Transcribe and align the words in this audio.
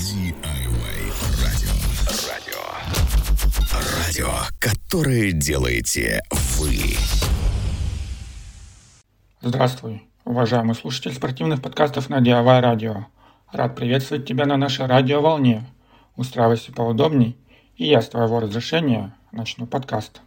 DIY 0.00 0.32
радио. 1.42 1.72
Радио. 2.32 2.62
Радио, 4.06 4.30
которое 4.58 5.32
делаете 5.32 6.22
вы. 6.56 6.96
Здравствуй, 9.42 10.08
уважаемый 10.24 10.74
слушатель 10.74 11.12
спортивных 11.12 11.60
подкастов 11.60 12.08
на 12.08 12.20
DIY 12.20 12.60
радио. 12.62 13.08
Рад 13.52 13.76
приветствовать 13.76 14.24
тебя 14.24 14.46
на 14.46 14.56
нашей 14.56 14.86
радиоволне. 14.86 15.66
Устраивайся 16.16 16.72
поудобней, 16.72 17.36
и 17.76 17.86
я 17.86 18.00
с 18.00 18.08
твоего 18.08 18.40
разрешения 18.40 19.14
начну 19.32 19.66
подкаст. 19.66 20.22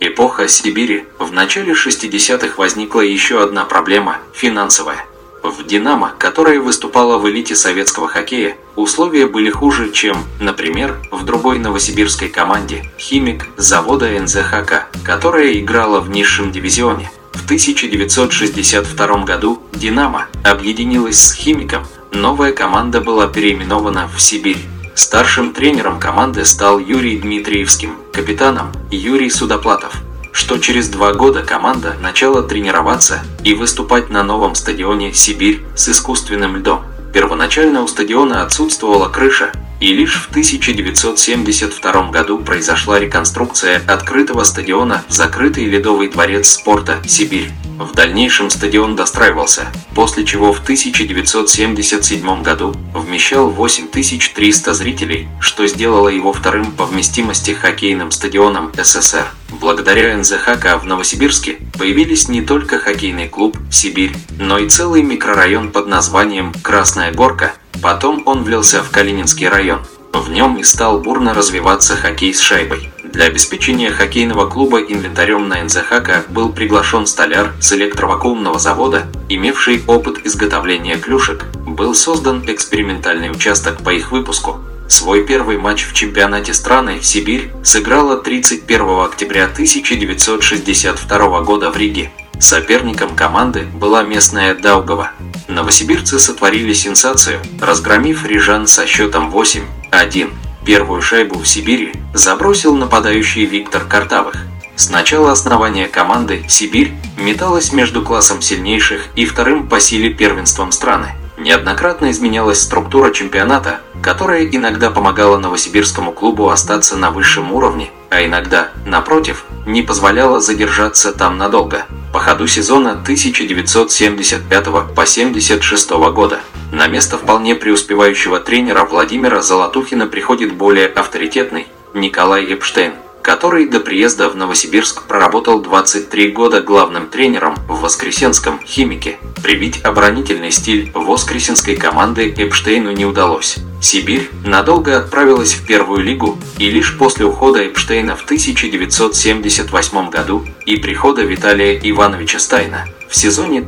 Эпоха 0.00 0.48
Сибири. 0.48 1.04
В 1.18 1.32
начале 1.32 1.74
60-х 1.74 2.56
возникла 2.56 3.02
еще 3.02 3.44
одна 3.44 3.66
проблема– 3.66 4.16
финансовая– 4.34 5.04
в 5.42 5.64
«Динамо», 5.66 6.12
которая 6.18 6.60
выступала 6.60 7.18
в 7.18 7.28
элите 7.28 7.54
советского 7.54 8.08
хоккея, 8.08 8.56
условия 8.76 9.26
были 9.26 9.50
хуже, 9.50 9.90
чем, 9.92 10.24
например, 10.40 10.98
в 11.10 11.24
другой 11.24 11.58
новосибирской 11.58 12.28
команде 12.28 12.84
«Химик» 12.98 13.46
завода 13.56 14.08
НЗХК, 14.08 14.86
которая 15.04 15.52
играла 15.58 16.00
в 16.00 16.10
низшем 16.10 16.52
дивизионе. 16.52 17.10
В 17.32 17.44
1962 17.44 19.24
году 19.24 19.62
«Динамо» 19.72 20.26
объединилась 20.44 21.20
с 21.20 21.32
«Химиком», 21.32 21.86
новая 22.10 22.52
команда 22.52 23.00
была 23.00 23.26
переименована 23.26 24.08
в 24.14 24.20
«Сибирь». 24.20 24.64
Старшим 24.94 25.52
тренером 25.52 26.00
команды 26.00 26.44
стал 26.44 26.80
Юрий 26.80 27.18
Дмитриевским, 27.18 27.96
капитаном 28.12 28.72
Юрий 28.90 29.30
Судоплатов– 29.30 29.92
что 30.38 30.58
через 30.58 30.88
два 30.88 31.12
года 31.14 31.42
команда 31.42 31.96
начала 32.00 32.42
тренироваться 32.42 33.18
и 33.42 33.54
выступать 33.54 34.08
на 34.08 34.22
новом 34.22 34.54
стадионе 34.54 35.12
«Сибирь» 35.12 35.62
с 35.74 35.88
искусственным 35.88 36.56
льдом. 36.56 36.84
Первоначально 37.12 37.82
у 37.82 37.88
стадиона 37.88 38.44
отсутствовала 38.44 39.08
крыша, 39.08 39.50
и 39.80 39.92
лишь 39.92 40.14
в 40.14 40.30
1972 40.30 42.10
году 42.10 42.38
произошла 42.38 43.00
реконструкция 43.00 43.82
открытого 43.88 44.44
стадиона 44.44 45.02
в 45.08 45.12
закрытый 45.12 45.64
ледовый 45.64 46.08
дворец 46.08 46.48
спорта 46.48 46.98
«Сибирь». 47.04 47.50
В 47.78 47.94
дальнейшем 47.94 48.50
стадион 48.50 48.96
достраивался, 48.96 49.68
после 49.94 50.24
чего 50.24 50.52
в 50.52 50.60
1977 50.60 52.42
году 52.42 52.74
вмещал 52.92 53.50
8300 53.50 54.74
зрителей, 54.74 55.28
что 55.38 55.64
сделало 55.68 56.08
его 56.08 56.32
вторым 56.32 56.72
по 56.72 56.86
вместимости 56.86 57.52
хоккейным 57.52 58.10
стадионом 58.10 58.72
СССР. 58.76 59.26
Благодаря 59.60 60.16
НЗХК 60.16 60.82
в 60.82 60.86
Новосибирске 60.86 61.58
появились 61.78 62.28
не 62.28 62.42
только 62.42 62.80
хоккейный 62.80 63.28
клуб 63.28 63.56
«Сибирь», 63.70 64.16
но 64.40 64.58
и 64.58 64.68
целый 64.68 65.02
микрорайон 65.02 65.70
под 65.70 65.86
названием 65.86 66.52
«Красная 66.62 67.12
Горка», 67.12 67.52
потом 67.80 68.24
он 68.26 68.42
влился 68.42 68.82
в 68.82 68.90
Калининский 68.90 69.48
район. 69.48 69.86
В 70.12 70.30
нем 70.30 70.56
и 70.56 70.64
стал 70.64 70.98
бурно 70.98 71.32
развиваться 71.32 71.94
хоккей 71.94 72.34
с 72.34 72.40
шайбой. 72.40 72.90
Для 73.18 73.26
обеспечения 73.26 73.90
хоккейного 73.90 74.48
клуба 74.48 74.78
инвентарем 74.80 75.48
на 75.48 75.60
НЗХК 75.64 76.28
был 76.28 76.52
приглашен 76.52 77.04
столяр 77.04 77.52
с 77.60 77.72
электровакуумного 77.72 78.60
завода, 78.60 79.08
имевший 79.28 79.82
опыт 79.88 80.24
изготовления 80.24 80.98
клюшек. 80.98 81.46
Был 81.66 81.96
создан 81.96 82.44
экспериментальный 82.46 83.32
участок 83.32 83.82
по 83.82 83.90
их 83.90 84.12
выпуску. 84.12 84.60
Свой 84.88 85.26
первый 85.26 85.58
матч 85.58 85.84
в 85.84 85.94
чемпионате 85.94 86.54
страны 86.54 87.00
«Сибирь» 87.02 87.50
сыграла 87.64 88.18
31 88.18 89.00
октября 89.00 89.46
1962 89.46 91.40
года 91.40 91.72
в 91.72 91.76
Риге. 91.76 92.12
Соперником 92.38 93.16
команды 93.16 93.66
была 93.74 94.04
местная 94.04 94.54
Даугова. 94.54 95.10
Новосибирцы 95.48 96.20
сотворили 96.20 96.72
сенсацию, 96.72 97.40
разгромив 97.60 98.24
Рижан 98.24 98.68
со 98.68 98.86
счетом 98.86 99.28
8-1. 99.34 100.30
Первую 100.64 101.00
шайбу 101.00 101.38
в 101.38 101.46
Сибири 101.46 101.92
забросил 102.12 102.76
нападающий 102.76 103.44
Виктор 103.44 103.84
Картавых. 103.84 104.34
С 104.76 104.90
начала 104.90 105.32
основания 105.32 105.88
команды 105.88 106.44
«Сибирь» 106.48 106.92
металась 107.16 107.72
между 107.72 108.02
классом 108.02 108.42
сильнейших 108.42 109.06
и 109.16 109.24
вторым 109.24 109.68
по 109.68 109.80
силе 109.80 110.10
первенством 110.10 110.72
страны. 110.72 111.14
Неоднократно 111.36 112.10
изменялась 112.10 112.60
структура 112.60 113.12
чемпионата, 113.12 113.80
которая 114.02 114.44
иногда 114.44 114.90
помогала 114.90 115.38
новосибирскому 115.38 116.12
клубу 116.12 116.48
остаться 116.48 116.96
на 116.96 117.10
высшем 117.10 117.52
уровне, 117.52 117.90
а 118.10 118.24
иногда, 118.24 118.68
напротив, 118.86 119.44
не 119.66 119.82
позволяла 119.82 120.40
задержаться 120.40 121.12
там 121.12 121.38
надолго. 121.38 121.86
По 122.12 122.20
ходу 122.20 122.46
сезона 122.46 122.92
1975 122.92 124.94
по 124.94 125.06
76 125.06 125.90
года 125.90 126.40
на 126.78 126.86
место 126.86 127.18
вполне 127.18 127.56
преуспевающего 127.56 128.38
тренера 128.38 128.84
Владимира 128.84 129.42
Золотухина 129.42 130.06
приходит 130.06 130.54
более 130.54 130.86
авторитетный 130.86 131.66
Николай 131.92 132.44
Эпштейн 132.54 132.92
который 133.20 133.68
до 133.68 133.80
приезда 133.80 134.30
в 134.30 134.36
Новосибирск 134.36 135.02
проработал 135.02 135.60
23 135.60 136.30
года 136.30 136.62
главным 136.62 137.08
тренером 137.08 137.56
в 137.68 137.82
Воскресенском 137.82 138.58
«Химике». 138.64 139.18
Привить 139.42 139.84
оборонительный 139.84 140.50
стиль 140.50 140.90
воскресенской 140.94 141.76
команды 141.76 142.30
Эпштейну 142.34 142.92
не 142.92 143.04
удалось. 143.04 143.58
Сибирь 143.82 144.30
надолго 144.46 144.96
отправилась 144.96 145.52
в 145.52 145.66
первую 145.66 146.02
лигу, 146.04 146.38
и 146.56 146.70
лишь 146.70 146.96
после 146.96 147.26
ухода 147.26 147.66
Эпштейна 147.66 148.16
в 148.16 148.24
1978 148.24 150.08
году 150.08 150.46
и 150.64 150.76
прихода 150.76 151.20
Виталия 151.20 151.78
Ивановича 151.78 152.38
Стайна 152.38 152.86
в 153.10 153.14
сезоне 153.14 153.60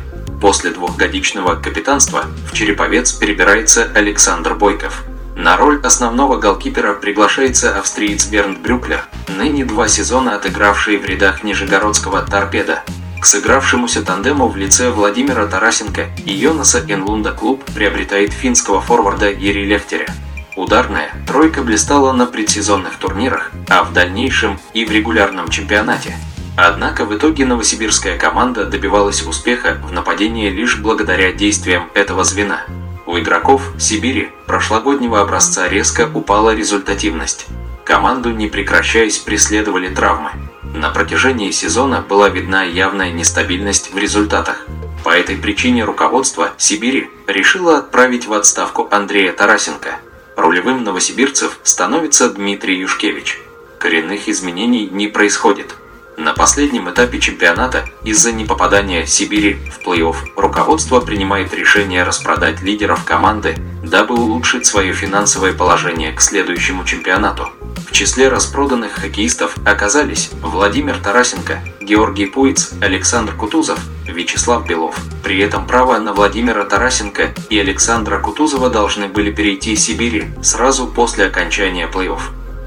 После 0.42 0.72
двухгодичного 0.72 1.54
капитанства 1.54 2.24
в 2.52 2.54
Череповец 2.54 3.12
перебирается 3.12 3.92
Александр 3.94 4.56
Бойков. 4.56 5.04
На 5.36 5.56
роль 5.56 5.80
основного 5.84 6.38
голкипера 6.38 6.96
приглашается 6.96 7.78
австриец 7.78 8.26
Бернт 8.26 8.58
Брюклер, 8.58 9.06
ныне 9.28 9.66
два 9.66 9.88
сезона 9.88 10.34
отыгравший 10.34 10.98
в 10.98 11.06
рядах 11.06 11.44
Нижегородского 11.44 12.24
«Торпеда». 12.24 12.82
К 13.20 13.26
сыгравшемуся 13.26 14.02
тандему 14.02 14.48
в 14.48 14.56
лице 14.56 14.92
Владимира 14.92 15.46
Тарасенко 15.46 16.08
и 16.26 16.32
Йонаса 16.32 16.80
Энлунда 16.88 17.34
клуб 17.34 17.64
приобретает 17.76 18.32
финского 18.32 18.80
форварда 18.80 19.30
Ери 19.30 19.66
Лехтеря. 19.66 20.08
Ударная 20.56 21.12
тройка 21.28 21.62
блистала 21.62 22.14
на 22.14 22.26
предсезонных 22.26 22.96
турнирах, 22.96 23.52
а 23.68 23.84
в 23.84 23.92
дальнейшем 23.92 24.58
и 24.74 24.86
в 24.86 24.92
регулярном 24.92 25.50
чемпионате. 25.50 26.16
Однако 26.56 27.04
в 27.04 27.16
итоге 27.16 27.46
новосибирская 27.46 28.18
команда 28.18 28.66
добивалась 28.66 29.22
успеха 29.22 29.78
в 29.84 29.92
нападении 29.92 30.50
лишь 30.50 30.78
благодаря 30.78 31.34
действиям 31.34 31.90
этого 31.96 32.24
звена. 32.24 32.62
У 33.06 33.18
игроков 33.18 33.74
Сибири 33.78 34.30
прошлогоднего 34.48 35.20
образца 35.20 35.68
резко 35.68 36.10
упала 36.14 36.56
результативность. 36.56 37.48
Команду 37.84 38.32
не 38.32 38.48
прекращаясь 38.48 39.18
преследовали 39.18 39.94
травмы. 39.94 40.32
На 40.74 40.92
протяжении 40.92 41.52
сезона 41.52 42.02
была 42.02 42.30
видна 42.30 42.64
явная 42.64 43.12
нестабильность 43.12 43.92
в 43.92 43.98
результатах. 43.98 44.66
По 45.04 45.10
этой 45.10 45.36
причине 45.36 45.84
руководство 45.84 46.52
Сибири 46.58 47.10
решило 47.28 47.80
отправить 47.80 48.28
в 48.28 48.34
отставку 48.34 48.88
Андрея 48.92 49.34
Тарасенко. 49.34 50.00
Рулевым 50.36 50.84
новосибирцев 50.84 51.60
становится 51.64 52.30
Дмитрий 52.30 52.78
Юшкевич. 52.80 53.40
Коренных 53.80 54.30
изменений 54.30 54.88
не 54.88 55.08
происходит. 55.08 55.76
На 56.18 56.34
последнем 56.34 56.90
этапе 56.90 57.20
чемпионата 57.20 57.86
из-за 58.04 58.32
непопадания 58.32 59.06
Сибири 59.06 59.58
в 59.72 59.88
плей-офф 59.88 60.16
руководство 60.36 61.00
принимает 61.00 61.54
решение 61.54 62.04
распродать 62.04 62.62
лидеров 62.62 63.06
команды, 63.06 63.56
дабы 63.84 64.16
улучшить 64.16 64.66
свое 64.66 64.94
финансовое 64.94 65.54
положение 65.54 66.12
к 66.12 66.22
следующему 66.22 66.84
чемпионату. 66.84 67.50
В 67.88 67.92
числе 67.92 68.30
распроданных 68.30 68.94
хоккеистов 68.94 69.56
оказались 69.66 70.30
Владимир 70.42 70.98
Тарасенко, 70.98 71.60
Георгий 71.82 72.28
Пуиц, 72.28 72.72
Александр 72.82 73.34
Кутузов, 73.34 73.80
Вячеслав 74.06 74.68
Белов. 74.68 74.96
При 75.24 75.40
этом 75.40 75.66
право 75.66 75.98
на 75.98 76.14
Владимира 76.14 76.64
Тарасенко 76.66 77.34
и 77.50 77.58
Александра 77.58 78.20
Кутузова 78.20 78.70
должны 78.70 79.08
были 79.08 79.32
перейти 79.32 79.76
Сибири 79.76 80.26
сразу 80.44 80.88
после 80.88 81.26
окончания 81.26 81.88
плей-офф. 81.88 82.22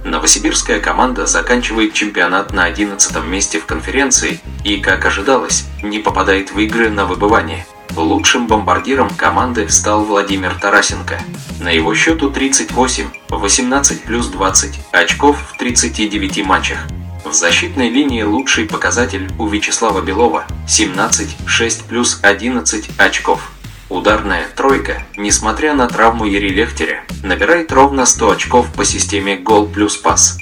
Новосибирская 0.05 0.81
команда 0.81 1.27
заканчивает 1.27 1.93
чемпионат 1.93 2.53
на 2.53 2.65
11 2.65 3.25
месте 3.25 3.61
в 3.61 3.67
конференции 3.67 4.41
и, 4.65 4.79
как 4.79 5.07
ожидалось, 5.07 5.67
не 5.83 6.01
попадает 6.01 6.53
в 6.53 6.59
игры 6.59 6.91
на 6.91 7.07
выбывание. 7.07 7.65
Лучшим 7.97 8.47
бомбардиром 8.47 9.11
команды 9.11 9.69
стал 9.69 10.05
Владимир 10.05 10.55
Тарасенко. 10.59 11.21
На 11.61 11.71
его 11.71 11.95
счету 11.95 12.31
38, 12.31 13.07
18 13.29 14.03
плюс 14.05 14.29
20 14.29 14.81
очков 14.93 15.37
в 15.53 15.59
39 15.59 16.45
матчах. 16.45 16.79
В 17.25 17.33
защитной 17.33 17.91
линии 17.91 18.23
лучший 18.23 18.65
показатель 18.65 19.31
у 19.39 19.47
Вячеслава 19.47 20.01
Белова 20.01 20.45
17, 20.67 21.37
6 21.47 21.85
плюс 21.85 22.21
11 22.23 22.91
очков. 22.99 23.53
Ударная 23.91 24.47
тройка, 24.57 25.03
несмотря 25.19 25.75
на 25.75 25.87
травму 25.87 26.25
Юрия 26.25 26.49
Лехтеря, 26.49 27.05
набирает 27.23 27.73
ровно 27.73 28.07
100 28.07 28.31
очков 28.31 28.73
по 28.73 28.85
системе 28.85 29.37
гол 29.37 29.67
плюс 29.67 29.97
пас. 29.99 30.39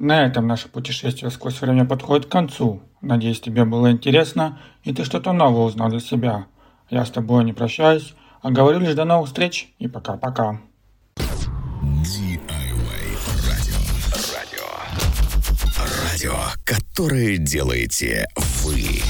На 0.00 0.26
этом 0.26 0.48
наше 0.48 0.68
путешествие 0.68 1.30
сквозь 1.30 1.60
время 1.60 1.84
подходит 1.84 2.26
к 2.26 2.32
концу. 2.32 2.82
Надеюсь, 3.00 3.40
тебе 3.40 3.64
было 3.64 3.92
интересно 3.92 4.58
и 4.82 4.92
ты 4.92 5.04
что-то 5.04 5.32
новое 5.32 5.66
узнал 5.66 5.90
для 5.90 6.00
себя. 6.00 6.46
Я 6.90 7.04
с 7.04 7.10
тобой 7.10 7.44
не 7.44 7.52
прощаюсь, 7.52 8.14
а 8.42 8.50
говорю 8.50 8.80
лишь 8.80 8.94
до 8.94 9.04
новых 9.04 9.28
встреч 9.28 9.72
и 9.78 9.86
пока-пока. 9.86 10.60
Радио, 16.12 16.34
которое 16.64 17.38
делаете 17.38 18.26
вы. 18.36 19.00